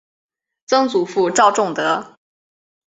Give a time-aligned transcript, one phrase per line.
[0.65, 2.17] 曾祖父赵仲德。